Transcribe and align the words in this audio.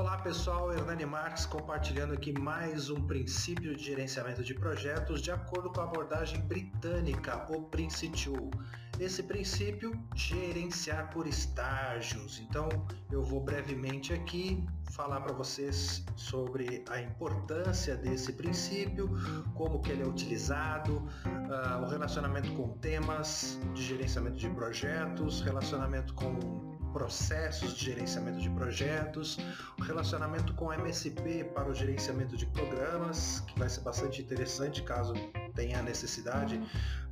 Olá 0.00 0.16
pessoal, 0.16 0.72
Hernani 0.72 1.04
Marques 1.04 1.44
compartilhando 1.44 2.14
aqui 2.14 2.32
mais 2.32 2.88
um 2.88 3.06
princípio 3.06 3.76
de 3.76 3.84
gerenciamento 3.84 4.42
de 4.42 4.54
projetos 4.54 5.20
de 5.20 5.30
acordo 5.30 5.68
com 5.68 5.78
a 5.78 5.84
abordagem 5.84 6.40
britânica, 6.40 7.44
o 7.50 7.64
Prince 7.64 8.08
2. 8.08 8.50
Esse 8.98 9.22
princípio, 9.22 9.92
gerenciar 10.14 11.10
por 11.10 11.26
estágios. 11.26 12.40
Então, 12.40 12.66
eu 13.12 13.22
vou 13.22 13.42
brevemente 13.42 14.14
aqui 14.14 14.66
falar 14.90 15.20
para 15.20 15.34
vocês 15.34 16.02
sobre 16.16 16.82
a 16.88 16.98
importância 16.98 17.94
desse 17.94 18.32
princípio, 18.32 19.10
como 19.54 19.82
que 19.82 19.90
ele 19.90 20.02
é 20.02 20.06
utilizado, 20.06 20.96
uh, 20.96 21.84
o 21.84 21.88
relacionamento 21.90 22.50
com 22.54 22.70
temas 22.78 23.60
de 23.74 23.82
gerenciamento 23.82 24.38
de 24.38 24.48
projetos, 24.48 25.42
relacionamento 25.42 26.14
com 26.14 26.69
processos 26.92 27.74
de 27.74 27.86
gerenciamento 27.86 28.38
de 28.38 28.50
projetos, 28.50 29.38
o 29.78 29.82
relacionamento 29.82 30.54
com 30.54 30.72
MSP 30.72 31.44
para 31.54 31.68
o 31.70 31.74
gerenciamento 31.74 32.36
de 32.36 32.46
programas, 32.46 33.40
que 33.40 33.58
vai 33.58 33.68
ser 33.68 33.80
bastante 33.80 34.22
interessante 34.22 34.82
caso 34.82 35.14
tenha 35.54 35.82
necessidade, 35.82 36.60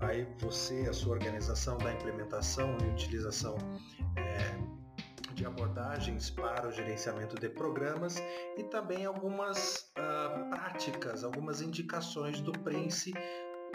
aí 0.01 0.27
você, 0.39 0.87
a 0.89 0.93
sua 0.93 1.13
organização 1.13 1.77
da 1.79 1.93
implementação 1.93 2.77
e 2.83 2.91
utilização 2.91 3.57
é, 4.17 4.79
de 5.35 5.47
abordagens 5.47 6.31
para 6.31 6.67
o 6.67 6.73
gerenciamento 6.73 7.39
de 7.39 7.49
programas 7.49 8.23
e 8.57 8.65
também 8.65 9.07
algumas 9.07 9.91
uh, 9.97 10.51
práticas, 10.51 11.23
algumas 11.23 11.61
indicações 11.61 12.41
do 12.41 12.51
Prince 12.53 13.13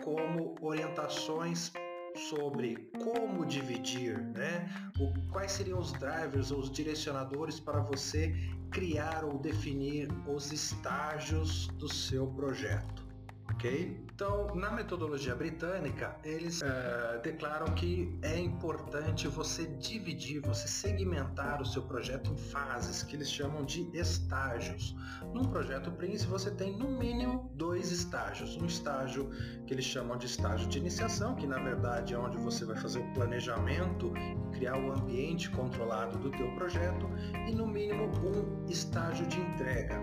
como 0.03 0.55
orientações 0.61 1.71
sobre 2.15 2.89
como 3.03 3.45
dividir, 3.45 4.17
né? 4.17 4.69
O, 4.99 5.31
quais 5.31 5.51
seriam 5.51 5.79
os 5.79 5.91
drivers 5.93 6.51
ou 6.51 6.59
os 6.59 6.69
direcionadores 6.71 7.59
para 7.59 7.79
você 7.79 8.33
criar 8.71 9.23
ou 9.23 9.37
definir 9.37 10.09
os 10.27 10.51
estágios 10.51 11.67
do 11.79 11.87
seu 11.87 12.27
projeto, 12.27 13.02
ok? 13.49 14.03
Então, 14.13 14.53
na 14.55 14.71
metodologia 14.71 15.35
britânica, 15.35 16.15
eles 16.23 16.61
uh, 16.61 17.21
declaram 17.23 17.73
que 17.73 18.17
é 18.21 18.39
importante 18.39 19.27
você 19.27 19.65
dividir, 19.65 20.39
você 20.41 20.67
segmentar 20.67 21.61
o 21.61 21.65
seu 21.65 21.81
projeto 21.81 22.31
em 22.31 22.37
fases, 22.37 23.01
que 23.01 23.15
eles 23.15 23.29
chamam 23.29 23.65
de 23.65 23.89
estágios. 23.97 24.95
Num 25.33 25.45
projeto 25.45 25.91
Prince, 25.91 26.27
você 26.27 26.51
tem 26.51 26.77
no 26.77 26.89
mínimo 26.89 27.51
dois 27.55 27.91
estágios. 27.91 28.55
Um 28.55 28.65
estágio 28.65 29.29
que 29.65 29.73
eles 29.73 29.85
chamam 29.85 30.15
de 30.17 30.27
estágio 30.27 30.67
de 30.67 30.77
iniciação, 30.77 31.35
que 31.35 31.47
na 31.47 31.57
verdade 31.57 32.13
é 32.13 32.17
onde 32.17 32.37
você 32.37 32.65
vai 32.65 32.77
fazer 32.77 32.99
o 32.99 33.13
planejamento 33.13 34.13
criar 34.53 34.77
o 34.77 34.91
ambiente 34.91 35.49
controlado 35.49 36.17
do 36.19 36.29
teu 36.31 36.53
projeto, 36.55 37.09
e 37.47 37.51
no 37.51 37.67
mínimo 37.67 38.11
um 38.23 38.65
estágio 38.69 39.25
de 39.25 39.39
entrega. 39.39 39.99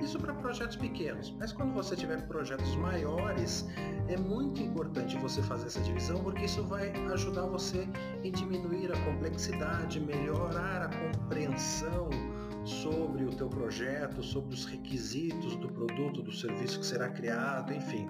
Isso 0.00 0.18
para 0.18 0.34
projetos 0.34 0.76
pequenos, 0.76 1.34
mas 1.38 1.52
quando 1.52 1.72
você 1.72 1.94
tiver 1.94 2.20
projetos 2.26 2.74
maiores, 2.76 3.66
é 4.08 4.16
muito 4.16 4.60
importante 4.60 5.16
você 5.18 5.42
fazer 5.42 5.66
essa 5.66 5.80
divisão 5.80 6.22
porque 6.22 6.44
isso 6.44 6.62
vai 6.64 6.90
ajudar 7.12 7.46
você 7.46 7.88
em 8.24 8.32
diminuir 8.32 8.92
a 8.92 9.04
complexidade, 9.04 10.00
melhorar 10.00 10.82
a 10.82 10.88
compreensão 10.88 12.10
sobre 12.64 13.24
o 13.24 13.30
teu 13.30 13.48
projeto, 13.48 14.22
sobre 14.22 14.54
os 14.54 14.64
requisitos 14.64 15.56
do 15.56 15.68
produto, 15.68 16.22
do 16.22 16.32
serviço 16.32 16.78
que 16.80 16.86
será 16.86 17.08
criado, 17.08 17.72
enfim. 17.72 18.08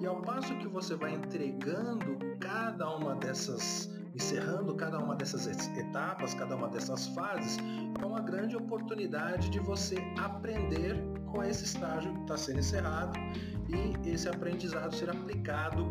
E 0.00 0.06
ao 0.06 0.20
passo 0.22 0.56
que 0.58 0.68
você 0.68 0.94
vai 0.94 1.14
entregando 1.14 2.16
cada 2.38 2.88
uma 2.96 3.16
dessas, 3.16 3.90
encerrando 4.14 4.74
cada 4.74 4.98
uma 4.98 5.16
dessas 5.16 5.46
etapas, 5.76 6.34
cada 6.34 6.54
uma 6.54 6.68
dessas 6.68 7.08
fases, 7.08 7.58
é 8.00 8.06
uma 8.06 8.20
grande 8.20 8.56
oportunidade 8.56 9.50
de 9.50 9.58
você 9.58 9.96
aprender 10.18 10.97
com 11.38 11.44
esse 11.44 11.62
estágio 11.62 12.12
que 12.14 12.20
está 12.22 12.36
sendo 12.36 12.58
encerrado 12.58 13.16
e 13.68 14.10
esse 14.10 14.28
aprendizado 14.28 14.92
ser 14.92 15.08
aplicado 15.08 15.88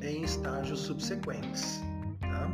em 0.00 0.22
estágios 0.22 0.78
subsequentes. 0.78 1.80
Tá? 2.20 2.48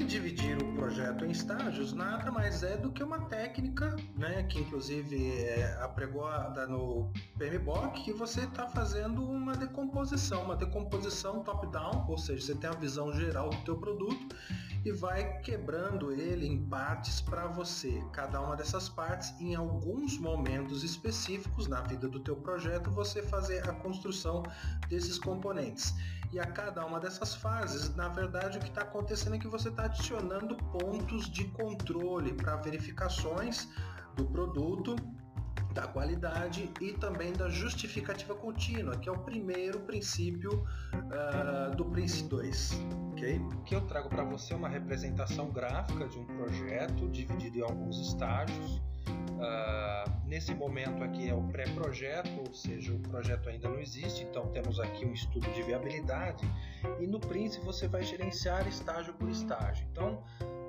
E 0.00 0.04
dividir 0.04 0.56
o 0.62 0.74
projeto 0.76 1.26
em 1.26 1.30
estágios 1.30 1.92
nada 1.92 2.32
mais 2.32 2.62
é 2.62 2.78
do 2.78 2.90
que 2.90 3.02
uma 3.02 3.20
técnica, 3.26 3.94
né, 4.16 4.44
que 4.44 4.60
inclusive 4.60 5.30
é 5.42 5.78
apregoada 5.82 6.66
no 6.66 7.12
PMBOK, 7.36 8.02
que 8.02 8.12
você 8.14 8.44
está 8.44 8.66
fazendo 8.68 9.22
uma 9.22 9.54
decomposição, 9.54 10.44
uma 10.44 10.56
decomposição 10.56 11.42
top-down, 11.42 12.06
ou 12.08 12.16
seja, 12.16 12.46
você 12.46 12.54
tem 12.54 12.70
a 12.70 12.74
visão 12.74 13.12
geral 13.12 13.50
do 13.50 13.58
teu 13.58 13.76
produto 13.76 14.34
e 14.88 14.92
vai 14.92 15.38
quebrando 15.40 16.10
ele 16.10 16.46
em 16.46 16.64
partes 16.66 17.20
para 17.20 17.46
você. 17.46 18.02
Cada 18.10 18.40
uma 18.40 18.56
dessas 18.56 18.88
partes, 18.88 19.34
em 19.38 19.54
alguns 19.54 20.18
momentos 20.18 20.82
específicos 20.82 21.68
na 21.68 21.82
vida 21.82 22.08
do 22.08 22.20
teu 22.20 22.36
projeto, 22.36 22.90
você 22.90 23.22
fazer 23.22 23.68
a 23.68 23.72
construção 23.72 24.42
desses 24.88 25.18
componentes. 25.18 25.94
E 26.32 26.40
a 26.40 26.46
cada 26.46 26.84
uma 26.86 26.98
dessas 26.98 27.34
fases, 27.34 27.94
na 27.94 28.08
verdade, 28.08 28.56
o 28.56 28.60
que 28.60 28.68
está 28.68 28.82
acontecendo 28.82 29.36
é 29.36 29.38
que 29.38 29.48
você 29.48 29.68
está 29.68 29.84
adicionando 29.84 30.56
pontos 30.56 31.28
de 31.30 31.44
controle 31.44 32.32
para 32.32 32.56
verificações 32.56 33.68
do 34.16 34.24
produto 34.24 34.96
da 35.74 35.86
qualidade 35.86 36.70
e 36.80 36.92
também 36.94 37.32
da 37.32 37.48
justificativa 37.48 38.34
contínua, 38.34 38.96
que 38.96 39.08
é 39.08 39.12
o 39.12 39.18
primeiro 39.18 39.80
princípio 39.80 40.66
uh, 40.94 41.76
do 41.76 41.84
Prince 41.84 42.24
2. 42.24 42.87
Okay? 43.18 43.40
Que 43.64 43.74
eu 43.74 43.80
trago 43.82 44.08
para 44.08 44.22
você 44.22 44.54
uma 44.54 44.68
representação 44.68 45.50
gráfica 45.50 46.06
de 46.06 46.18
um 46.18 46.24
projeto 46.24 47.08
dividido 47.08 47.58
em 47.58 47.62
alguns 47.62 47.98
estágios. 48.00 48.80
Uh, 49.08 50.26
nesse 50.26 50.54
momento 50.54 51.02
aqui 51.02 51.28
é 51.28 51.34
o 51.34 51.42
pré-projeto, 51.42 52.40
ou 52.46 52.54
seja, 52.54 52.92
o 52.92 52.98
projeto 53.00 53.48
ainda 53.48 53.68
não 53.68 53.78
existe, 53.78 54.24
então 54.24 54.48
temos 54.48 54.80
aqui 54.80 55.04
um 55.04 55.12
estudo 55.12 55.48
de 55.52 55.62
viabilidade 55.62 56.48
e 56.98 57.06
no 57.06 57.20
Prince 57.20 57.60
você 57.60 57.86
vai 57.86 58.02
gerenciar 58.02 58.66
estágio 58.66 59.14
por 59.14 59.28
estágio. 59.28 59.86
Então, 59.92 60.22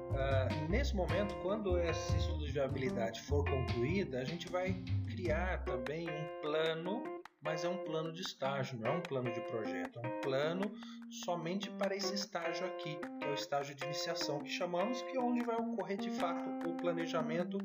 Uh, 0.09 0.67
nesse 0.67 0.95
momento, 0.95 1.35
quando 1.43 1.77
esse 1.77 2.17
estudo 2.17 2.43
de 2.43 2.51
viabilidade 2.51 3.21
for 3.21 3.45
concluído, 3.45 4.17
a 4.17 4.23
gente 4.23 4.49
vai 4.49 4.73
criar 5.07 5.63
também 5.65 6.09
um 6.09 6.41
plano, 6.41 7.18
mas 7.41 7.63
é 7.63 7.69
um 7.69 7.77
plano 7.77 8.11
de 8.11 8.21
estágio, 8.21 8.77
não 8.79 8.87
é 8.87 8.91
um 8.91 9.01
plano 9.01 9.31
de 9.31 9.39
projeto, 9.41 9.99
é 10.03 10.07
um 10.07 10.21
plano 10.21 10.71
somente 11.09 11.69
para 11.71 11.95
esse 11.95 12.13
estágio 12.13 12.65
aqui, 12.65 12.95
que 12.95 13.25
é 13.25 13.31
o 13.31 13.33
estágio 13.33 13.73
de 13.73 13.83
iniciação 13.85 14.39
que 14.39 14.49
chamamos, 14.49 15.01
que 15.03 15.17
é 15.17 15.19
onde 15.19 15.43
vai 15.45 15.55
ocorrer 15.55 15.97
de 15.97 16.09
fato 16.09 16.49
o 16.67 16.75
planejamento 16.75 17.57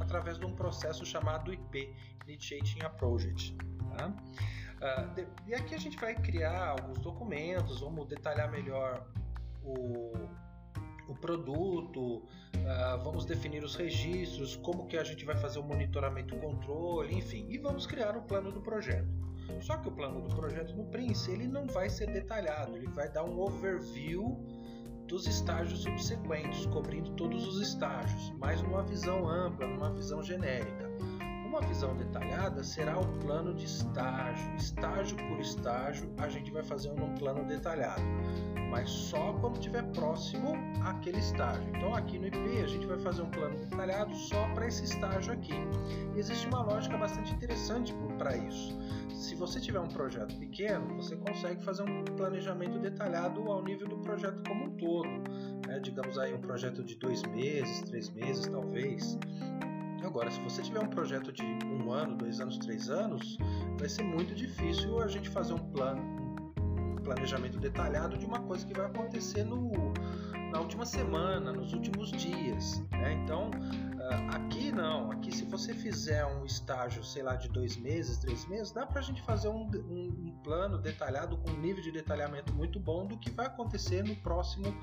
através 0.00 0.38
de 0.38 0.44
um 0.44 0.54
processo 0.54 1.06
chamado 1.06 1.52
IP, 1.52 1.94
Initiating 2.26 2.82
a 2.82 2.90
Project. 2.90 3.56
Tá? 3.96 4.08
Uh, 4.08 5.14
de, 5.14 5.26
e 5.46 5.54
aqui 5.54 5.74
a 5.74 5.78
gente 5.78 5.96
vai 5.98 6.14
criar 6.14 6.70
alguns 6.70 6.98
documentos, 6.98 7.80
vamos 7.80 8.06
detalhar 8.08 8.50
melhor 8.50 9.06
o 9.62 10.12
o 11.08 11.14
produto, 11.14 12.26
uh, 12.62 13.02
vamos 13.02 13.24
definir 13.24 13.62
os 13.62 13.74
registros, 13.74 14.56
como 14.56 14.86
que 14.86 14.96
a 14.96 15.04
gente 15.04 15.24
vai 15.24 15.36
fazer 15.36 15.58
o 15.58 15.62
monitoramento 15.62 16.34
e 16.34 16.38
controle, 16.38 17.14
enfim, 17.14 17.46
e 17.48 17.58
vamos 17.58 17.86
criar 17.86 18.16
o 18.16 18.22
plano 18.22 18.50
do 18.50 18.60
projeto. 18.60 19.08
Só 19.60 19.76
que 19.76 19.88
o 19.88 19.92
plano 19.92 20.20
do 20.20 20.34
projeto 20.34 20.74
no 20.74 20.84
Prince 20.86 21.30
ele 21.30 21.46
não 21.46 21.66
vai 21.66 21.88
ser 21.88 22.10
detalhado, 22.10 22.76
ele 22.76 22.88
vai 22.88 23.08
dar 23.08 23.24
um 23.24 23.38
overview 23.40 24.38
dos 25.06 25.26
estágios 25.26 25.82
subsequentes, 25.82 26.66
cobrindo 26.66 27.10
todos 27.12 27.46
os 27.46 27.60
estágios, 27.60 28.32
mas 28.38 28.62
numa 28.62 28.82
visão 28.82 29.28
ampla, 29.28 29.66
numa 29.66 29.92
visão 29.92 30.22
genérica. 30.22 30.91
Uma 31.52 31.60
visão 31.60 31.94
detalhada 31.94 32.64
será 32.64 32.98
o 32.98 33.06
plano 33.18 33.52
de 33.52 33.66
estágio, 33.66 34.54
estágio 34.56 35.18
por 35.28 35.38
estágio, 35.38 36.10
a 36.16 36.26
gente 36.26 36.50
vai 36.50 36.62
fazer 36.62 36.88
um 36.88 37.14
plano 37.14 37.44
detalhado 37.46 38.00
mas 38.72 38.88
só 38.88 39.34
quando 39.34 39.56
estiver 39.56 39.82
próximo 39.92 40.54
àquele 40.82 41.18
estágio. 41.18 41.62
Então 41.76 41.94
aqui 41.94 42.18
no 42.18 42.26
IP 42.26 42.62
a 42.64 42.66
gente 42.66 42.86
vai 42.86 42.98
fazer 42.98 43.20
um 43.20 43.30
plano 43.30 43.54
detalhado 43.54 44.14
só 44.16 44.48
para 44.54 44.66
esse 44.66 44.84
estágio 44.84 45.30
aqui. 45.30 45.52
E 46.16 46.18
existe 46.18 46.46
uma 46.46 46.62
lógica 46.62 46.96
bastante 46.96 47.34
interessante 47.34 47.94
para 48.16 48.34
isso. 48.34 48.74
Se 49.10 49.34
você 49.34 49.60
tiver 49.60 49.78
um 49.78 49.88
projeto 49.88 50.34
pequeno, 50.38 50.96
você 50.96 51.14
consegue 51.16 51.62
fazer 51.62 51.82
um 51.82 52.02
planejamento 52.16 52.78
detalhado 52.78 53.42
ao 53.42 53.62
nível 53.62 53.86
do 53.86 53.98
projeto 53.98 54.42
como 54.48 54.64
um 54.64 54.70
todo. 54.70 55.10
Né? 55.68 55.78
Digamos 55.78 56.18
aí 56.18 56.32
um 56.32 56.40
projeto 56.40 56.82
de 56.82 56.94
dois 56.94 57.22
meses, 57.24 57.82
três 57.82 58.08
meses 58.08 58.46
talvez. 58.46 59.18
Agora, 60.04 60.30
se 60.30 60.40
você 60.40 60.62
tiver 60.62 60.80
um 60.80 60.88
projeto 60.88 61.32
de 61.32 61.42
um 61.42 61.92
ano, 61.92 62.16
dois 62.16 62.40
anos, 62.40 62.58
três 62.58 62.90
anos, 62.90 63.38
vai 63.78 63.88
ser 63.88 64.02
muito 64.02 64.34
difícil 64.34 65.00
a 65.00 65.06
gente 65.06 65.28
fazer 65.28 65.54
um 65.54 65.58
plano, 65.70 66.02
planejamento 67.02 67.58
detalhado 67.58 68.18
de 68.18 68.26
uma 68.26 68.40
coisa 68.40 68.66
que 68.66 68.74
vai 68.74 68.86
acontecer 68.86 69.44
no, 69.44 69.70
na 70.50 70.60
última 70.60 70.84
semana, 70.84 71.52
nos 71.52 71.72
últimos 71.72 72.10
dias. 72.10 72.82
Né? 72.90 73.14
Então, 73.22 73.50
ah, 74.00 74.36
aqui 74.36 74.72
não. 74.72 75.10
Aqui, 75.12 75.34
se 75.34 75.44
você 75.44 75.72
fizer 75.72 76.26
um 76.26 76.44
estágio, 76.44 77.04
sei 77.04 77.22
lá, 77.22 77.36
de 77.36 77.48
dois 77.48 77.76
meses, 77.76 78.18
três 78.18 78.44
meses, 78.46 78.72
dá 78.72 78.84
para 78.84 79.00
a 79.00 79.02
gente 79.02 79.22
fazer 79.22 79.48
um, 79.48 79.70
um, 79.88 80.26
um 80.26 80.40
plano 80.42 80.78
detalhado 80.78 81.36
com 81.38 81.50
um 81.50 81.60
nível 81.60 81.82
de 81.82 81.92
detalhamento 81.92 82.52
muito 82.52 82.80
bom 82.80 83.06
do 83.06 83.16
que 83.16 83.30
vai 83.30 83.46
acontecer 83.46 84.02
no 84.02 84.16
próximo 84.16 84.74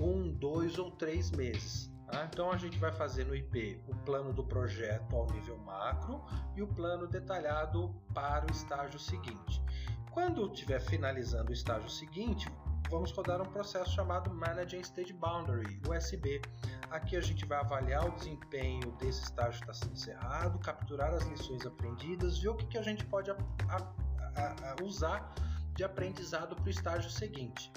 um, 0.00 0.32
dois 0.32 0.78
ou 0.78 0.90
três 0.90 1.30
meses. 1.30 1.91
Tá? 2.12 2.28
Então 2.30 2.52
a 2.52 2.58
gente 2.58 2.78
vai 2.78 2.92
fazer 2.92 3.24
no 3.24 3.34
IP 3.34 3.82
o 3.88 3.96
plano 4.04 4.34
do 4.34 4.44
projeto 4.44 5.16
ao 5.16 5.26
nível 5.32 5.56
macro 5.56 6.22
e 6.54 6.62
o 6.62 6.66
plano 6.66 7.06
detalhado 7.06 7.88
para 8.12 8.46
o 8.46 8.52
estágio 8.52 8.98
seguinte. 9.00 9.62
Quando 10.10 10.52
estiver 10.52 10.78
finalizando 10.78 11.48
o 11.48 11.54
estágio 11.54 11.88
seguinte, 11.88 12.46
vamos 12.90 13.10
rodar 13.12 13.40
um 13.40 13.46
processo 13.46 13.92
chamado 13.92 14.30
Managing 14.30 14.80
Stage 14.80 15.14
Boundary, 15.14 15.80
USB. 15.88 16.42
Aqui 16.90 17.16
a 17.16 17.20
gente 17.22 17.46
vai 17.46 17.58
avaliar 17.58 18.06
o 18.06 18.12
desempenho 18.12 18.92
desse 18.98 19.22
estágio 19.22 19.62
que 19.62 19.70
está 19.70 19.72
sendo 19.72 19.94
encerrado, 19.94 20.58
capturar 20.58 21.14
as 21.14 21.24
lições 21.24 21.64
aprendidas, 21.64 22.38
ver 22.38 22.50
o 22.50 22.54
que, 22.54 22.66
que 22.66 22.76
a 22.76 22.82
gente 22.82 23.06
pode 23.06 23.30
a, 23.30 23.36
a, 23.70 24.72
a 24.72 24.84
usar 24.84 25.34
de 25.74 25.82
aprendizado 25.82 26.54
para 26.54 26.66
o 26.66 26.68
estágio 26.68 27.10
seguinte. 27.10 27.72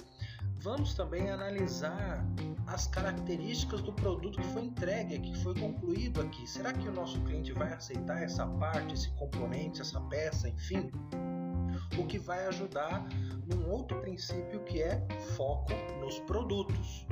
Vamos 0.60 0.94
também 0.94 1.30
analisar 1.30 2.24
as 2.66 2.86
características 2.86 3.82
do 3.82 3.92
produto 3.92 4.40
que 4.40 4.46
foi 4.48 4.64
entregue, 4.64 5.20
que 5.20 5.38
foi 5.38 5.54
concluído 5.54 6.20
aqui. 6.20 6.46
Será 6.46 6.72
que 6.72 6.88
o 6.88 6.92
nosso 6.92 7.20
cliente 7.20 7.52
vai 7.52 7.72
aceitar 7.72 8.22
essa 8.22 8.46
parte, 8.46 8.94
esse 8.94 9.10
componente, 9.10 9.80
essa 9.80 10.00
peça, 10.00 10.48
enfim? 10.48 10.90
O 11.98 12.06
que 12.06 12.18
vai 12.18 12.46
ajudar 12.46 13.06
num 13.46 13.70
outro 13.70 14.00
princípio 14.00 14.64
que 14.64 14.82
é 14.82 15.06
foco 15.36 15.72
nos 16.00 16.18
produtos. 16.20 17.06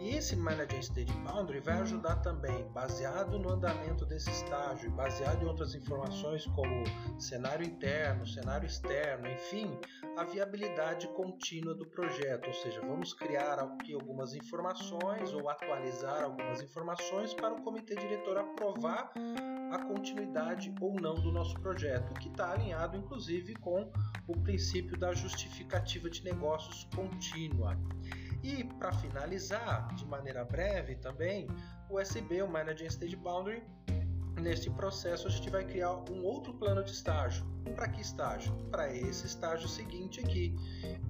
E 0.00 0.10
esse 0.10 0.36
Managing 0.36 0.78
State 0.78 1.12
Boundary 1.12 1.60
vai 1.60 1.80
ajudar 1.80 2.16
também, 2.16 2.64
baseado 2.72 3.36
no 3.36 3.50
andamento 3.50 4.06
desse 4.06 4.30
estágio, 4.30 4.90
baseado 4.92 5.42
em 5.42 5.46
outras 5.46 5.74
informações 5.74 6.46
como 6.46 6.84
cenário 7.18 7.66
interno, 7.66 8.24
cenário 8.24 8.64
externo, 8.64 9.26
enfim, 9.28 9.76
a 10.16 10.22
viabilidade 10.22 11.08
contínua 11.08 11.74
do 11.74 11.84
projeto, 11.84 12.46
ou 12.46 12.54
seja, 12.54 12.80
vamos 12.80 13.12
criar 13.12 13.58
aqui 13.58 13.92
algumas 13.92 14.34
informações 14.34 15.32
ou 15.32 15.48
atualizar 15.48 16.22
algumas 16.22 16.62
informações 16.62 17.34
para 17.34 17.54
o 17.54 17.62
comitê 17.62 17.96
diretor 17.96 18.38
aprovar 18.38 19.12
a 19.72 19.78
continuidade 19.78 20.72
ou 20.80 20.94
não 21.00 21.14
do 21.14 21.32
nosso 21.32 21.54
projeto, 21.60 22.14
que 22.14 22.28
está 22.28 22.52
alinhado 22.52 22.96
inclusive 22.96 23.54
com 23.56 23.90
o 24.28 24.40
princípio 24.42 24.96
da 24.96 25.12
justificativa 25.12 26.08
de 26.08 26.22
negócios 26.24 26.88
contínua. 26.94 27.76
E 28.42 28.64
para 28.64 28.92
finalizar, 28.92 29.94
de 29.94 30.06
maneira 30.06 30.44
breve 30.44 30.96
também, 30.96 31.48
o 31.90 31.98
SB, 31.98 32.42
o 32.42 32.48
Managing 32.48 32.86
Stage 32.86 33.16
Boundary, 33.16 33.62
neste 34.40 34.70
processo 34.70 35.26
a 35.26 35.30
gente 35.30 35.50
vai 35.50 35.64
criar 35.64 35.92
um 36.10 36.24
outro 36.24 36.54
plano 36.54 36.82
de 36.84 36.92
estágio. 36.92 37.44
Para 37.74 37.88
que 37.88 38.00
estágio? 38.00 38.52
Para 38.70 38.92
esse 38.92 39.26
estágio 39.26 39.68
seguinte 39.68 40.20
aqui. 40.20 40.54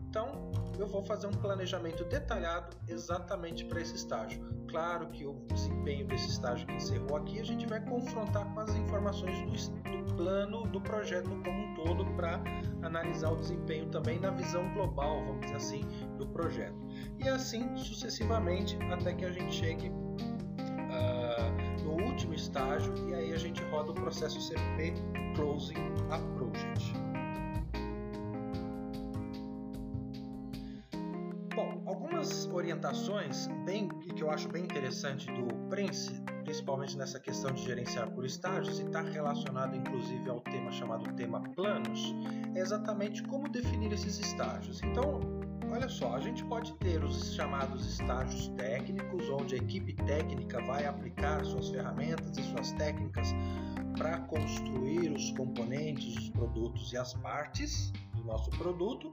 Então, 0.08 0.50
eu 0.78 0.86
vou 0.86 1.02
fazer 1.04 1.26
um 1.26 1.32
planejamento 1.32 2.04
detalhado 2.04 2.76
exatamente 2.88 3.64
para 3.64 3.80
esse 3.80 3.94
estágio. 3.94 4.42
Claro 4.69 5.08
que 5.08 5.26
o 5.26 5.34
desempenho 5.52 6.06
desse 6.06 6.28
estágio 6.28 6.66
que 6.66 6.75
encerrou 6.75 7.16
aqui 7.16 7.40
a 7.40 7.44
gente 7.44 7.66
vai 7.66 7.80
confrontar 7.84 8.44
com 8.52 8.60
as 8.60 8.75
informações 8.75 9.38
do, 9.40 9.90
do 9.90 10.14
plano 10.14 10.66
do 10.69 10.80
projeto 10.80 11.28
como 11.28 11.50
um 11.50 11.75
todo 11.75 12.04
para 12.16 12.40
analisar 12.82 13.30
o 13.30 13.36
desempenho 13.36 13.88
também 13.90 14.19
na 14.19 14.30
visão 14.30 14.72
global, 14.75 15.25
vamos 15.25 15.42
dizer 15.42 15.56
assim, 15.56 15.82
do 16.16 16.26
projeto. 16.26 16.76
E 17.18 17.28
assim 17.28 17.76
sucessivamente 17.76 18.76
até 18.92 19.12
que 19.12 19.24
a 19.24 19.30
gente 19.32 19.52
chegue 19.52 19.88
uh, 19.88 21.82
no 21.82 22.04
último 22.04 22.34
estágio 22.34 22.94
e 23.08 23.14
aí 23.14 23.32
a 23.32 23.36
gente 23.36 23.62
roda 23.64 23.90
o 23.90 23.94
processo 23.94 24.40
CP 24.40 24.94
Closing 25.34 25.74
a 26.10 26.18
Project. 26.36 26.92
Bom, 31.54 31.82
algumas 31.86 32.46
orientações 32.46 33.48
bem 33.64 33.88
que 33.88 34.22
eu 34.22 34.30
acho 34.30 34.48
bem 34.48 34.62
interessante 34.62 35.26
do 35.32 35.54
Prince, 35.68 36.22
principalmente 36.44 36.96
nessa 36.96 37.18
questão 37.18 37.52
de 37.52 37.62
gerenciar 37.62 38.10
por 38.10 38.24
estágios 38.24 38.78
e 38.78 38.84
está 38.84 39.00
relacionado 39.00 39.76
inclusive 39.76 40.30
ao 40.30 40.40
tema 40.40 40.70
chamado 40.70 41.12
tema 41.14 41.40
planos, 41.54 42.14
é 42.54 42.60
exatamente 42.60 43.22
como 43.24 43.48
definir 43.48 43.92
esses 43.92 44.18
estágios. 44.18 44.82
Então, 44.82 45.20
olha 45.70 45.88
só, 45.88 46.14
a 46.14 46.20
gente 46.20 46.44
pode 46.44 46.72
ter 46.75 47.02
os 47.02 47.34
chamados 47.34 47.87
estágios 47.87 48.49
técnicos, 48.56 49.28
onde 49.31 49.55
a 49.55 49.58
equipe 49.58 49.93
técnica 49.93 50.60
vai 50.62 50.87
aplicar 50.87 51.44
suas 51.44 51.69
ferramentas 51.69 52.37
e 52.37 52.43
suas 52.43 52.72
técnicas 52.72 53.34
para 53.96 54.20
construir 54.20 55.10
os 55.10 55.31
componentes, 55.32 56.16
os 56.16 56.31
produtos 56.31 56.93
e 56.93 56.96
as 56.96 57.14
partes 57.14 57.93
nosso 58.28 58.50
produto. 58.50 59.10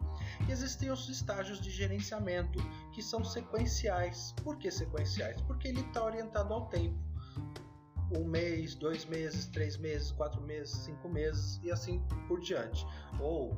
E 0.47 0.51
existem 0.51 0.91
os 0.91 1.09
estágios 1.09 1.59
de 1.59 1.71
gerenciamento, 1.71 2.59
que 2.93 3.01
são 3.01 3.23
sequenciais. 3.23 4.33
Por 4.43 4.57
que 4.57 4.69
sequenciais? 4.69 5.41
Porque 5.41 5.69
ele 5.69 5.79
está 5.79 6.03
orientado 6.03 6.53
ao 6.53 6.67
tempo. 6.67 6.99
Um 8.15 8.25
mês, 8.25 8.75
dois 8.75 9.05
meses, 9.05 9.47
três 9.47 9.77
meses, 9.77 10.11
quatro 10.11 10.39
meses, 10.41 10.75
cinco 10.83 11.09
meses 11.09 11.59
e 11.63 11.71
assim 11.71 11.99
por 12.27 12.39
diante. 12.39 12.85
Ou 13.19 13.57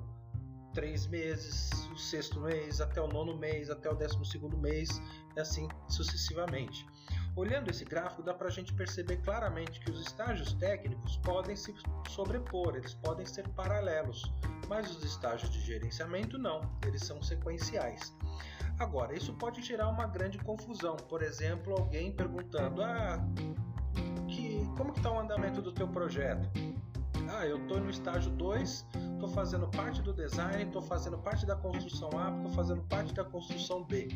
três 0.78 1.08
meses, 1.08 1.72
o 1.92 1.98
sexto 1.98 2.40
mês, 2.40 2.80
até 2.80 3.02
o 3.02 3.08
nono 3.08 3.36
mês, 3.36 3.68
até 3.68 3.90
o 3.90 3.96
décimo 3.96 4.24
segundo 4.24 4.56
mês, 4.56 5.02
e 5.36 5.40
assim 5.40 5.68
sucessivamente. 5.90 6.86
Olhando 7.36 7.72
esse 7.72 7.84
gráfico, 7.84 8.22
dá 8.22 8.32
para 8.32 8.48
a 8.48 8.52
gente 8.52 8.72
perceber 8.76 9.18
claramente 9.18 9.80
que 9.80 9.90
os 9.90 10.00
estágios 10.00 10.54
técnicos 10.54 11.18
podem 11.18 11.56
se 11.56 11.74
sobrepor, 12.08 12.76
eles 12.76 12.94
podem 12.94 13.26
ser 13.26 13.48
paralelos, 13.50 14.32
mas 14.68 14.96
os 14.96 15.04
estágios 15.04 15.50
de 15.50 15.60
gerenciamento 15.62 16.38
não, 16.38 16.62
eles 16.86 17.02
são 17.02 17.24
sequenciais. 17.24 18.16
Agora, 18.78 19.18
isso 19.18 19.34
pode 19.34 19.64
gerar 19.64 19.90
uma 19.90 20.06
grande 20.06 20.38
confusão. 20.38 20.96
Por 20.96 21.24
exemplo, 21.24 21.74
alguém 21.74 22.12
perguntando: 22.12 22.84
ah, 22.84 23.20
que, 24.28 24.64
como 24.78 24.92
está 24.92 25.10
o 25.12 25.20
andamento 25.20 25.60
do 25.60 25.72
teu 25.72 25.88
projeto? 25.88 26.48
Ah, 27.30 27.46
eu 27.46 27.58
estou 27.58 27.80
no 27.80 27.90
estágio 27.90 28.32
2, 28.32 28.86
estou 29.14 29.30
fazendo 29.30 29.68
parte 29.70 30.02
do 30.02 30.14
design, 30.14 30.64
estou 30.64 30.82
fazendo 30.82 31.18
parte 31.18 31.46
da 31.46 31.56
construção 31.56 32.10
A, 32.18 32.36
estou 32.36 32.52
fazendo 32.52 32.82
parte 32.84 33.14
da 33.14 33.24
construção 33.24 33.84
B 33.84 34.08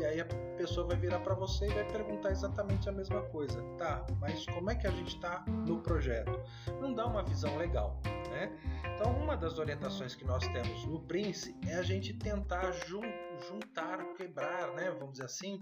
e 0.00 0.04
aí 0.04 0.20
a 0.20 0.24
pessoa 0.56 0.86
vai 0.86 0.96
virar 0.96 1.18
para 1.20 1.34
você 1.34 1.66
e 1.66 1.74
vai 1.74 1.84
perguntar 1.84 2.30
exatamente 2.30 2.88
a 2.88 2.92
mesma 2.92 3.22
coisa. 3.22 3.60
Tá, 3.76 4.06
mas 4.20 4.46
como 4.46 4.70
é 4.70 4.74
que 4.74 4.86
a 4.86 4.90
gente 4.90 5.16
está 5.16 5.44
no 5.66 5.80
projeto? 5.80 6.40
Não 6.80 6.94
dá 6.94 7.06
uma 7.06 7.22
visão 7.22 7.56
legal, 7.56 8.00
né? 8.30 8.50
Então, 8.94 9.12
uma 9.16 9.36
das 9.36 9.58
orientações 9.58 10.14
que 10.14 10.24
nós 10.24 10.46
temos 10.48 10.84
no 10.84 11.00
Prince 11.00 11.54
é 11.66 11.74
a 11.74 11.82
gente 11.82 12.14
tentar 12.14 12.70
jun 12.86 13.02
juntar, 13.48 14.04
quebrar, 14.14 14.72
né, 14.74 14.90
vamos 14.90 15.12
dizer 15.12 15.24
assim, 15.24 15.60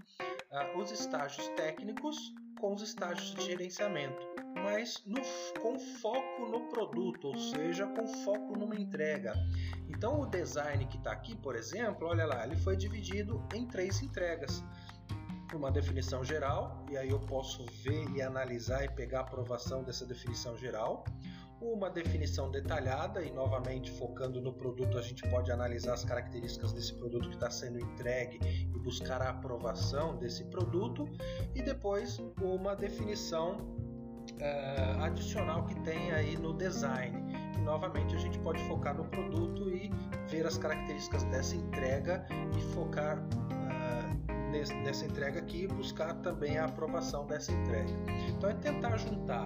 uh, 0.51 0.79
os 0.79 0.91
estágios 0.91 1.47
técnicos 1.49 2.17
com 2.59 2.73
os 2.73 2.81
estágios 2.81 3.35
de 3.35 3.45
gerenciamento, 3.45 4.17
mas 4.63 5.03
no, 5.05 5.21
com 5.61 5.79
foco 5.79 6.45
no 6.49 6.67
produto, 6.69 7.27
ou 7.27 7.37
seja, 7.37 7.87
com 7.87 8.07
foco 8.23 8.57
numa 8.57 8.75
entrega. 8.75 9.33
Então, 9.89 10.21
o 10.21 10.25
design 10.25 10.85
que 10.85 10.97
está 10.97 11.11
aqui, 11.11 11.35
por 11.35 11.55
exemplo, 11.55 12.07
olha 12.07 12.25
lá, 12.25 12.45
ele 12.45 12.55
foi 12.55 12.75
dividido 12.75 13.43
em 13.53 13.65
três 13.67 14.01
entregas. 14.01 14.63
Uma 15.53 15.71
definição 15.71 16.23
geral, 16.23 16.85
e 16.91 16.97
aí 16.97 17.09
eu 17.09 17.19
posso 17.21 17.65
ver 17.83 18.09
e 18.11 18.21
analisar 18.21 18.83
e 18.83 18.89
pegar 18.89 19.19
a 19.19 19.21
aprovação 19.21 19.83
dessa 19.83 20.05
definição 20.05 20.57
geral. 20.57 21.05
Uma 21.61 21.89
definição 21.89 22.51
detalhada, 22.51 23.23
e 23.23 23.31
novamente 23.31 23.89
focando 23.91 24.39
no 24.39 24.53
produto, 24.53 24.97
a 24.97 25.01
gente 25.01 25.27
pode 25.29 25.51
analisar 25.51 25.93
as 25.93 26.03
características 26.03 26.71
desse 26.73 26.93
produto 26.93 27.29
que 27.29 27.35
está 27.35 27.49
sendo 27.49 27.79
entregue 27.79 28.39
e 28.43 28.77
buscar 28.77 29.21
a 29.21 29.29
aprovação 29.29 30.17
desse 30.17 30.43
produto. 30.45 31.05
E 31.55 31.63
depois 31.63 32.19
uma 32.41 32.75
definição 32.75 33.75
uh, 34.33 35.03
adicional 35.03 35.65
que 35.65 35.75
tem 35.81 36.11
aí 36.11 36.37
no 36.37 36.53
design 36.53 37.27
novamente 37.67 38.15
a 38.15 38.17
gente 38.17 38.39
pode 38.39 38.63
focar 38.63 38.95
no 38.95 39.03
produto 39.03 39.69
e 39.69 39.91
ver 40.29 40.47
as 40.47 40.57
características 40.57 41.25
dessa 41.25 41.53
entrega 41.55 42.25
e 42.57 42.61
focar 42.73 43.19
uh, 43.19 44.83
nessa 44.83 45.05
entrega 45.05 45.39
aqui 45.39 45.63
e 45.63 45.67
buscar 45.67 46.13
também 46.21 46.57
a 46.57 46.63
aprovação 46.63 47.27
dessa 47.27 47.51
entrega. 47.51 47.91
Então 48.29 48.49
é 48.49 48.53
tentar 48.53 48.95
juntar 48.95 49.45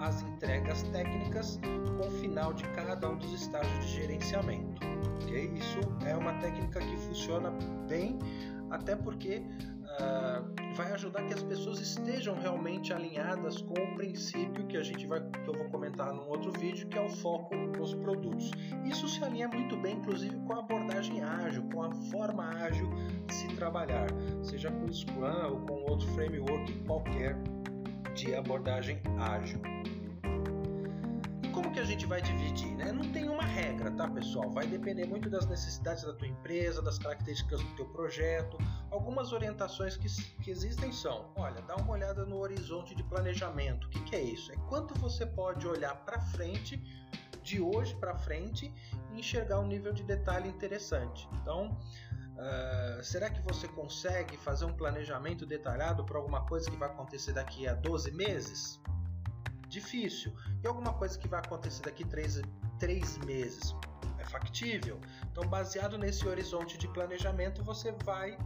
as 0.00 0.22
entregas 0.22 0.82
técnicas 0.84 1.58
com 1.96 2.08
o 2.08 2.10
final 2.20 2.52
de 2.52 2.64
cada 2.70 3.08
um 3.08 3.16
dos 3.16 3.32
estágios 3.32 3.86
de 3.86 3.92
gerenciamento. 3.92 4.84
Okay? 5.22 5.46
Isso 5.54 5.78
é 6.04 6.16
uma 6.16 6.34
técnica 6.40 6.80
que 6.80 6.96
funciona 6.96 7.50
bem, 7.88 8.18
até 8.70 8.96
porque 8.96 9.44
uh, 10.00 10.74
vai 10.74 10.92
ajudar 10.92 11.22
que 11.24 11.34
as 11.34 11.42
pessoas 11.42 11.80
estejam 11.80 12.38
realmente 12.38 12.92
alinhadas 12.92 13.62
com 13.62 13.74
o 13.74 13.94
princípio 13.94 14.66
que 14.66 14.76
a 14.76 14.82
gente 14.82 15.06
vai, 15.06 15.20
que 15.20 15.48
eu 15.48 15.54
vou 15.54 15.68
comentar 15.70 16.12
num 16.12 16.28
outro 16.28 16.52
vídeo, 16.52 16.86
que 16.88 16.98
é 16.98 17.00
o 17.00 17.08
foco 17.08 17.54
nos 17.54 17.94
produtos. 17.94 18.50
Isso 18.84 19.08
se 19.08 19.22
alinha 19.24 19.48
muito 19.48 19.76
bem, 19.76 19.96
inclusive, 19.96 20.36
com 20.46 20.52
a 20.52 20.58
abordagem 20.58 21.22
ágil, 21.22 21.62
com 21.72 21.82
a 21.82 21.90
forma 22.10 22.48
ágil 22.62 22.88
de 23.26 23.34
se 23.34 23.48
trabalhar, 23.56 24.06
seja 24.42 24.70
com 24.70 24.92
Scrum 24.92 25.50
ou 25.50 25.60
com 25.60 25.90
outro 25.90 26.06
framework 26.08 26.72
qualquer 26.84 27.36
de 28.14 28.34
abordagem 28.34 29.00
ágil 29.18 29.60
que 31.76 31.80
a 31.80 31.84
gente 31.84 32.06
vai 32.06 32.22
dividir? 32.22 32.74
Né? 32.74 32.90
Não 32.90 33.04
tem 33.12 33.28
uma 33.28 33.44
regra, 33.44 33.90
tá, 33.90 34.08
pessoal? 34.08 34.50
Vai 34.50 34.66
depender 34.66 35.04
muito 35.04 35.28
das 35.28 35.46
necessidades 35.46 36.04
da 36.04 36.14
tua 36.14 36.26
empresa, 36.26 36.80
das 36.80 36.98
características 36.98 37.62
do 37.62 37.76
teu 37.76 37.84
projeto. 37.84 38.56
Algumas 38.96 39.30
orientações 39.30 39.94
que, 39.94 40.08
que 40.42 40.50
existem 40.50 40.90
são: 40.90 41.30
olha, 41.36 41.60
dá 41.60 41.76
uma 41.76 41.92
olhada 41.92 42.24
no 42.24 42.38
horizonte 42.38 42.94
de 42.94 43.02
planejamento. 43.02 43.86
O 43.86 43.90
que, 43.90 44.02
que 44.04 44.16
é 44.16 44.22
isso? 44.22 44.50
É 44.50 44.56
quanto 44.70 44.98
você 44.98 45.26
pode 45.26 45.68
olhar 45.68 45.94
para 45.96 46.18
frente, 46.18 46.82
de 47.42 47.60
hoje 47.60 47.94
para 47.96 48.16
frente, 48.16 48.72
e 49.12 49.20
enxergar 49.20 49.60
um 49.60 49.66
nível 49.66 49.92
de 49.92 50.02
detalhe 50.02 50.48
interessante. 50.48 51.28
Então, 51.34 51.78
Uh, 52.36 53.02
será 53.02 53.30
que 53.30 53.40
você 53.40 53.66
consegue 53.66 54.36
fazer 54.36 54.66
um 54.66 54.72
planejamento 54.74 55.46
detalhado 55.46 56.04
para 56.04 56.18
alguma 56.18 56.44
coisa 56.44 56.70
que 56.70 56.76
vai 56.76 56.90
acontecer 56.90 57.32
daqui 57.32 57.66
a 57.66 57.72
12 57.72 58.10
meses? 58.10 58.78
Difícil. 59.68 60.36
E 60.62 60.66
alguma 60.66 60.92
coisa 60.92 61.18
que 61.18 61.26
vai 61.26 61.40
acontecer 61.40 61.82
daqui 61.82 62.04
a 62.04 62.06
3, 62.06 62.42
3 62.78 63.18
meses? 63.24 63.74
É 64.18 64.24
factível. 64.26 65.00
Então, 65.32 65.48
baseado 65.48 65.96
nesse 65.96 66.28
horizonte 66.28 66.76
de 66.76 66.86
planejamento, 66.88 67.64
você 67.64 67.92
vai 68.04 68.36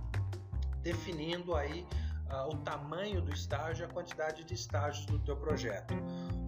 definindo 0.82 1.54
aí 1.54 1.86
uh, 2.30 2.48
o 2.48 2.56
tamanho 2.58 3.20
do 3.20 3.32
estágio 3.32 3.86
a 3.86 3.88
quantidade 3.88 4.44
de 4.44 4.54
estágios 4.54 5.06
do 5.06 5.18
teu 5.20 5.36
projeto. 5.36 5.94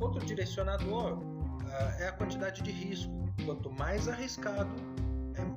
Outro 0.00 0.24
direcionador 0.24 1.18
uh, 1.18 2.00
é 2.00 2.08
a 2.08 2.12
quantidade 2.12 2.62
de 2.62 2.70
risco. 2.70 3.12
Quanto 3.44 3.70
mais 3.70 4.08
arriscado, 4.08 4.70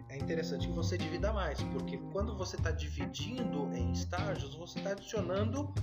é, 0.10 0.16
é 0.16 0.18
interessante 0.18 0.68
que 0.68 0.74
você 0.74 0.98
divida 0.98 1.32
mais, 1.34 1.62
porque 1.64 1.98
quando 2.12 2.36
você 2.38 2.56
está 2.56 2.72
dividindo 2.72 3.70
em 3.74 3.92
estágios, 3.92 4.56
você 4.56 4.80
está 4.80 4.92
adicionando 4.92 5.74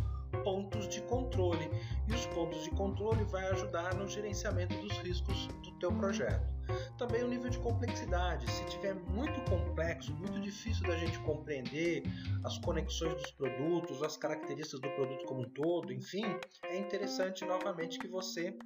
pontos 0.44 0.88
de 0.88 1.00
controle 1.02 1.70
e 2.08 2.14
os 2.14 2.26
pontos 2.26 2.64
de 2.64 2.70
controle 2.70 3.22
vai 3.24 3.46
ajudar 3.50 3.94
no 3.94 4.08
gerenciamento 4.08 4.74
dos 4.78 4.96
riscos 4.98 5.46
do 5.62 5.70
teu 5.72 5.92
projeto. 5.92 6.51
Também 6.98 7.22
o 7.22 7.28
nível 7.28 7.50
de 7.50 7.58
complexidade, 7.58 8.50
se 8.50 8.64
tiver 8.66 8.94
muito 8.94 9.40
complexo, 9.50 10.14
muito 10.14 10.40
difícil 10.40 10.86
da 10.86 10.96
gente 10.96 11.18
compreender 11.20 12.02
as 12.44 12.58
conexões 12.58 13.14
dos 13.14 13.30
produtos, 13.32 14.02
as 14.02 14.16
características 14.16 14.80
do 14.80 14.90
produto 14.90 15.24
como 15.26 15.42
um 15.42 15.50
todo, 15.50 15.92
enfim, 15.92 16.24
é 16.64 16.78
interessante 16.78 17.44
novamente 17.44 17.98
que 17.98 18.08
você 18.08 18.56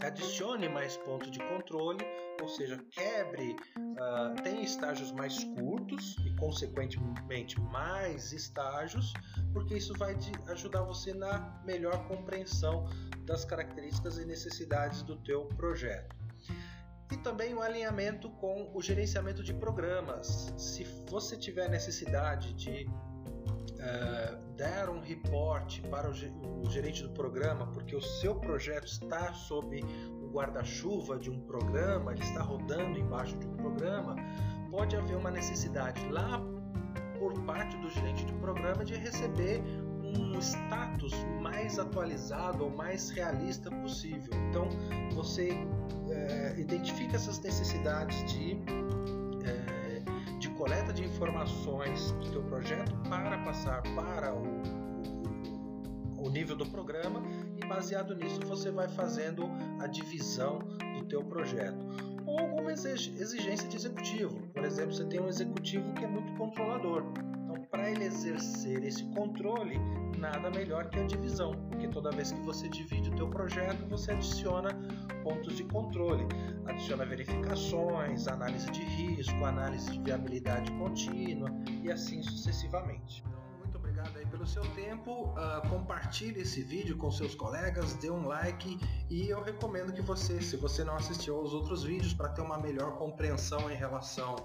adicione 0.00 0.68
mais 0.68 0.96
pontos 0.96 1.30
de 1.30 1.38
controle, 1.38 2.04
ou 2.40 2.48
seja, 2.48 2.78
quebre, 2.90 3.56
uh, 3.76 4.42
tem 4.42 4.62
estágios 4.62 5.12
mais 5.12 5.44
curtos 5.44 6.16
e, 6.24 6.34
consequentemente, 6.36 7.60
mais 7.60 8.32
estágios, 8.32 9.12
porque 9.52 9.76
isso 9.76 9.94
vai 9.94 10.16
ajudar 10.48 10.82
você 10.82 11.14
na 11.14 11.60
melhor 11.64 12.06
compreensão 12.08 12.86
das 13.24 13.44
características 13.44 14.18
e 14.18 14.24
necessidades 14.24 15.02
do 15.02 15.16
teu 15.16 15.46
projeto. 15.56 16.21
E 17.12 17.16
também 17.18 17.52
o 17.52 17.60
alinhamento 17.60 18.30
com 18.30 18.70
o 18.72 18.80
gerenciamento 18.80 19.42
de 19.42 19.52
programas. 19.52 20.52
Se 20.56 20.82
você 21.10 21.36
tiver 21.36 21.68
necessidade 21.68 22.54
de 22.54 22.88
uh, 22.88 24.56
dar 24.56 24.88
um 24.88 24.98
report 24.98 25.82
para 25.90 26.10
o, 26.10 26.70
gerente 26.70 27.02
do 27.02 27.10
programa, 27.10 27.66
porque 27.66 27.94
o 27.94 28.00
seu 28.00 28.34
projeto 28.36 28.86
está 28.86 29.34
sob 29.34 29.84
o 30.22 30.30
guarda-chuva 30.30 31.18
de 31.18 31.30
um 31.30 31.38
programa, 31.40 32.12
ele 32.12 32.22
está 32.22 32.40
rodando 32.40 32.98
embaixo 32.98 33.36
de 33.36 33.46
um 33.46 33.56
programa, 33.56 34.16
pode 34.70 34.96
haver 34.96 35.16
uma 35.18 35.30
necessidade 35.30 36.00
lá 36.08 36.40
por 37.18 37.34
parte 37.44 37.76
do 37.76 37.90
gerente 37.90 38.24
do 38.24 38.32
programa 38.40 38.86
de 38.86 38.94
receber 38.94 39.62
um 40.02 40.38
status 40.38 41.12
mais 41.42 41.78
atualizado 41.78 42.64
ou 42.64 42.70
mais 42.70 43.10
realista 43.10 43.70
possível. 43.70 44.32
Então 44.48 44.68
você 45.14 45.50
é, 46.28 46.54
identifica 46.58 47.16
essas 47.16 47.40
necessidades 47.40 48.32
de 48.32 48.60
coleta 50.62 50.92
de 50.92 51.04
informações 51.04 52.12
do 52.12 52.30
teu 52.30 52.42
projeto 52.44 52.94
para 53.08 53.36
passar 53.38 53.82
para 53.96 54.32
o, 54.32 54.62
o 56.24 56.30
nível 56.30 56.54
do 56.54 56.64
programa 56.66 57.20
e 57.60 57.66
baseado 57.66 58.14
nisso 58.14 58.40
você 58.46 58.70
vai 58.70 58.88
fazendo 58.88 59.50
a 59.80 59.88
divisão 59.88 60.60
do 60.96 61.04
teu 61.06 61.24
projeto 61.24 61.84
ou 62.24 62.38
alguma 62.38 62.70
exigência 62.70 63.68
de 63.68 63.76
executivo. 63.76 64.40
Por 64.54 64.64
exemplo, 64.64 64.94
você 64.94 65.04
tem 65.04 65.20
um 65.20 65.28
executivo 65.28 65.92
que 65.94 66.04
é 66.04 66.08
muito 66.08 66.32
controlador. 66.34 67.02
Para 67.72 67.90
ele 67.90 68.04
exercer 68.04 68.84
esse 68.84 69.02
controle, 69.14 69.80
nada 70.18 70.50
melhor 70.50 70.90
que 70.90 71.00
a 71.00 71.06
divisão, 71.06 71.52
porque 71.70 71.88
toda 71.88 72.10
vez 72.10 72.30
que 72.30 72.40
você 72.42 72.68
divide 72.68 73.08
o 73.08 73.16
teu 73.16 73.30
projeto, 73.30 73.88
você 73.88 74.10
adiciona 74.10 74.68
pontos 75.24 75.56
de 75.56 75.64
controle. 75.64 76.26
Adiciona 76.66 77.06
verificações, 77.06 78.28
análise 78.28 78.70
de 78.70 78.82
risco, 78.82 79.42
análise 79.46 79.90
de 79.90 79.98
viabilidade 80.02 80.70
contínua 80.72 81.48
e 81.82 81.90
assim 81.90 82.22
sucessivamente. 82.22 83.24
Então, 83.26 83.42
muito 83.60 83.78
obrigado 83.78 84.18
aí 84.18 84.26
pelo 84.26 84.46
seu 84.46 84.64
tempo. 84.74 85.30
Uh, 85.30 85.66
compartilhe 85.70 86.42
esse 86.42 86.62
vídeo 86.62 86.98
com 86.98 87.10
seus 87.10 87.34
colegas, 87.34 87.94
dê 87.94 88.10
um 88.10 88.26
like 88.26 88.78
e 89.08 89.30
eu 89.30 89.42
recomendo 89.42 89.94
que 89.94 90.02
você, 90.02 90.42
se 90.42 90.58
você 90.58 90.84
não 90.84 90.96
assistiu 90.96 91.36
aos 91.36 91.54
outros 91.54 91.84
vídeos 91.84 92.12
para 92.12 92.28
ter 92.28 92.42
uma 92.42 92.58
melhor 92.58 92.98
compreensão 92.98 93.70
em 93.70 93.74
relação 93.74 94.36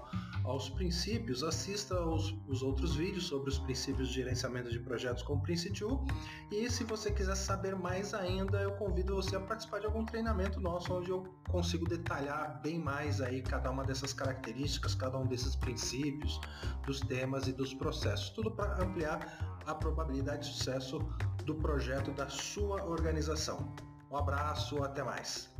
aos 0.48 0.70
princípios, 0.70 1.44
assista 1.44 1.94
aos, 1.94 2.34
os 2.48 2.62
outros 2.62 2.96
vídeos 2.96 3.26
sobre 3.26 3.50
os 3.50 3.58
princípios 3.58 4.08
de 4.08 4.14
gerenciamento 4.14 4.70
de 4.70 4.78
projetos 4.78 5.22
com 5.22 5.34
o 5.34 5.42
Prince2 5.42 6.06
e 6.50 6.70
se 6.70 6.84
você 6.84 7.10
quiser 7.10 7.36
saber 7.36 7.76
mais 7.76 8.14
ainda, 8.14 8.58
eu 8.62 8.72
convido 8.72 9.14
você 9.14 9.36
a 9.36 9.40
participar 9.40 9.80
de 9.80 9.86
algum 9.86 10.04
treinamento 10.06 10.58
nosso 10.58 10.94
onde 10.94 11.10
eu 11.10 11.22
consigo 11.50 11.86
detalhar 11.86 12.60
bem 12.62 12.78
mais 12.78 13.20
aí 13.20 13.42
cada 13.42 13.70
uma 13.70 13.84
dessas 13.84 14.14
características, 14.14 14.94
cada 14.94 15.18
um 15.18 15.26
desses 15.26 15.54
princípios, 15.54 16.40
dos 16.86 17.00
temas 17.00 17.46
e 17.46 17.52
dos 17.52 17.74
processos, 17.74 18.30
tudo 18.30 18.50
para 18.50 18.82
ampliar 18.82 19.60
a 19.66 19.74
probabilidade 19.74 20.48
de 20.48 20.56
sucesso 20.56 20.98
do 21.44 21.54
projeto 21.56 22.10
da 22.12 22.28
sua 22.28 22.82
organização. 22.84 23.74
Um 24.10 24.16
abraço, 24.16 24.82
até 24.82 25.02
mais. 25.02 25.57